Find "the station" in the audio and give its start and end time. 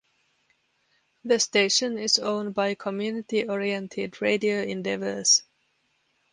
1.25-1.99